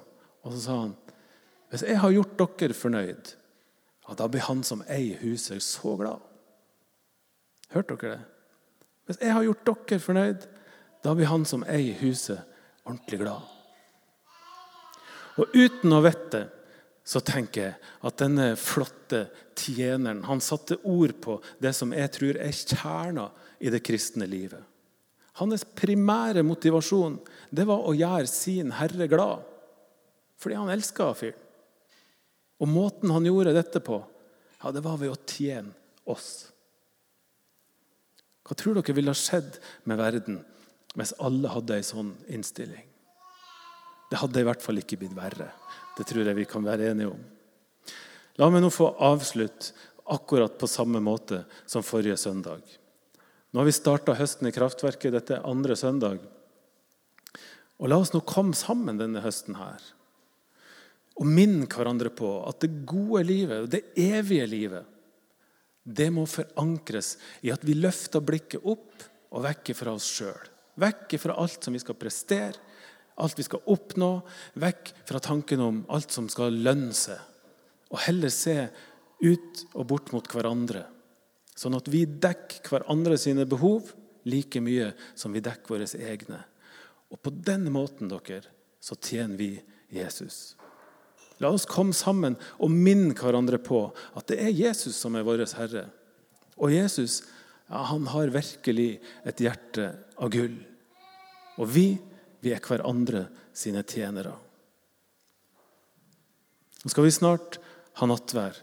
Og 0.44 0.56
så 0.56 0.62
sa 0.64 0.78
han 0.82 0.96
hvis 1.74 1.88
jeg 1.90 1.98
har 1.98 2.12
gjort 2.14 2.38
dere 2.38 2.76
fornøyd, 2.78 3.30
ja, 4.06 4.16
da 4.20 4.28
blir 4.30 4.44
han 4.46 4.60
som 4.62 4.84
eier 4.86 5.18
huset, 5.24 5.58
så 5.66 5.96
glad. 5.98 6.22
Hørte 7.74 7.96
dere 7.98 8.12
det? 8.12 8.28
Hvis 9.10 9.20
jeg 9.24 9.34
har 9.34 9.46
gjort 9.48 9.72
dere 9.72 10.04
fornøyd, 10.04 10.46
da 11.02 11.16
blir 11.18 11.32
han 11.32 11.48
som 11.50 11.66
eier 11.66 11.98
huset, 11.98 12.44
ordentlig 12.86 13.24
glad. 13.24 13.50
Og 15.42 15.56
uten 15.58 15.98
å 15.98 16.04
vite 16.06 16.44
så 17.04 17.20
tenker 17.20 17.66
jeg 17.66 17.80
at 18.08 18.20
denne 18.22 18.54
flotte 18.60 19.26
tjeneren 19.60 20.24
han 20.28 20.42
satte 20.44 20.80
ord 20.88 21.16
på 21.24 21.38
det 21.62 21.74
som 21.76 21.92
jeg 21.96 22.12
tror 22.16 22.40
er 22.40 22.56
kjerna 22.56 23.28
i 23.60 23.72
det 23.74 23.84
kristne 23.84 24.28
livet. 24.30 24.62
Hans 25.42 25.66
primære 25.76 26.44
motivasjon 26.46 27.18
det 27.52 27.66
var 27.68 27.84
å 27.84 27.96
gjøre 27.98 28.30
sin 28.30 28.72
herre 28.78 29.08
glad. 29.12 29.44
Fordi 30.40 30.60
han 30.60 30.72
elska 30.72 31.10
fyren. 31.18 31.40
Og 32.62 32.70
måten 32.70 33.12
han 33.12 33.26
gjorde 33.28 33.56
dette 33.56 33.82
på, 33.84 33.98
ja, 34.62 34.72
det 34.72 34.84
var 34.86 35.00
ved 35.02 35.12
å 35.12 35.20
tjene 35.28 35.74
oss. 36.08 36.54
Hva 38.44 38.56
tror 38.56 38.78
dere 38.78 38.96
ville 38.96 39.12
ha 39.12 39.18
skjedd 39.18 39.58
med 39.90 40.00
verden 40.00 40.40
hvis 40.94 41.16
alle 41.24 41.52
hadde 41.52 41.76
ei 41.76 41.84
sånn 41.84 42.14
innstilling? 42.32 42.86
Det 44.12 44.22
hadde 44.22 44.44
i 44.44 44.48
hvert 44.48 44.64
fall 44.64 44.80
ikke 44.80 45.00
blitt 45.02 45.16
verre. 45.18 45.50
Det 45.98 46.06
tror 46.10 46.26
jeg 46.26 46.38
vi 46.38 46.50
kan 46.50 46.66
være 46.66 46.92
enige 46.92 47.12
om. 47.14 47.24
La 48.42 48.50
meg 48.50 48.64
nå 48.64 48.72
få 48.74 48.90
avslutte 49.06 49.76
akkurat 50.14 50.56
på 50.60 50.68
samme 50.68 51.00
måte 51.04 51.44
som 51.70 51.86
forrige 51.86 52.18
søndag. 52.18 52.64
Nå 53.54 53.62
har 53.62 53.68
vi 53.70 53.76
starta 53.76 54.16
høsten 54.18 54.50
i 54.50 54.54
Kraftverket. 54.56 55.14
Dette 55.14 55.38
er 55.38 55.46
andre 55.48 55.78
søndag. 55.78 56.24
Og 57.78 57.92
La 57.92 58.00
oss 58.02 58.14
nå 58.14 58.24
komme 58.26 58.58
sammen 58.58 58.98
denne 59.00 59.22
høsten 59.24 59.60
her 59.60 59.94
og 61.20 61.30
minne 61.30 61.68
hverandre 61.70 62.10
på 62.14 62.30
at 62.48 62.64
det 62.64 62.86
gode 62.90 63.22
livet, 63.28 63.68
det 63.70 63.84
evige 64.02 64.48
livet, 64.50 64.86
det 65.84 66.08
må 66.16 66.24
forankres 66.30 67.18
i 67.46 67.52
at 67.54 67.64
vi 67.68 67.76
løfter 67.78 68.24
blikket 68.24 68.64
opp 68.64 69.04
og 69.34 69.44
vekk 69.44 69.74
fra 69.78 69.94
oss 69.98 70.08
sjøl. 70.16 70.50
Vekk 70.80 71.18
fra 71.22 71.36
alt 71.38 71.66
som 71.66 71.76
vi 71.76 71.82
skal 71.84 71.98
prestere, 72.00 72.58
alt 73.22 73.38
vi 73.38 73.46
skal 73.46 73.64
oppnå, 73.70 74.10
vekk 74.62 74.94
fra 75.10 75.22
tanken 75.24 75.62
om 75.62 75.84
alt 75.94 76.14
som 76.14 76.30
skal 76.32 76.56
lønne 76.66 76.94
seg, 76.98 77.20
og 77.94 78.02
heller 78.08 78.34
se 78.34 78.58
ut 79.24 79.66
og 79.74 79.88
bort 79.92 80.12
mot 80.16 80.28
hverandre, 80.30 80.86
sånn 81.54 81.78
at 81.78 81.90
vi 81.92 82.06
dekker 82.06 82.66
hverandre 82.72 83.20
sine 83.22 83.46
behov 83.50 83.94
like 84.30 84.62
mye 84.64 84.92
som 85.20 85.36
vi 85.36 85.44
dekker 85.44 85.76
våre 85.76 85.88
egne. 86.00 86.40
Og 87.14 87.22
på 87.22 87.34
den 87.46 87.68
måten 87.74 88.10
dere, 88.10 88.42
så 88.82 88.98
tjener 88.98 89.38
vi 89.38 89.52
Jesus. 89.94 90.56
La 91.42 91.52
oss 91.54 91.68
komme 91.70 91.94
sammen 91.96 92.36
og 92.58 92.72
minne 92.72 93.14
hverandre 93.18 93.60
på 93.62 93.86
at 94.18 94.28
det 94.32 94.40
er 94.42 94.56
Jesus 94.56 94.98
som 94.98 95.16
er 95.18 95.26
vår 95.28 95.46
Herre. 95.58 95.86
Og 96.58 96.74
Jesus 96.74 97.22
ja, 97.70 97.82
han 97.90 98.08
har 98.12 98.34
virkelig 98.34 99.00
et 99.26 99.42
hjerte 99.42 99.92
av 100.22 100.32
gull. 100.34 100.58
Og 101.58 101.70
vi 101.74 101.88
vi 102.44 102.54
er 102.54 102.64
hverandre 102.64 103.28
sine 103.56 103.84
tjenere. 103.88 104.34
Nå 106.84 106.92
skal 106.92 107.08
vi 107.08 107.16
snart 107.16 107.60
ha 108.00 108.08
nattvær. 108.10 108.58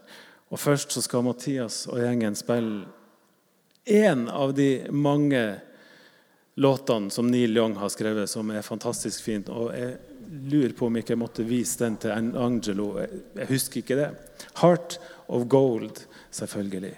Og 0.51 0.59
Først 0.59 0.93
så 0.93 1.01
skal 1.01 1.25
Mathias 1.25 1.85
og 1.89 2.01
gjengen 2.03 2.35
spille 2.37 2.85
én 3.89 4.27
av 4.29 4.53
de 4.53 4.85
mange 4.93 5.41
låtene 6.61 7.09
som 7.09 7.29
Neil 7.31 7.55
Young 7.57 7.77
har 7.79 7.89
skrevet, 7.89 8.29
som 8.29 8.51
er 8.51 8.65
fantastisk 8.65 9.23
fint. 9.23 9.49
Og 9.49 9.71
jeg 9.73 9.95
lurer 10.51 10.75
på 10.77 10.87
om 10.87 10.97
jeg 10.99 11.07
ikke 11.07 11.19
måtte 11.19 11.47
vise 11.47 11.79
den 11.81 11.97
til 12.03 12.13
Angelo. 12.13 12.91
Jeg 12.99 13.49
husker 13.49 13.81
ikke 13.81 13.97
det. 13.97 14.11
'Heart 14.59 14.99
of 15.27 15.47
Gold', 15.47 16.05
selvfølgelig. 16.31 16.97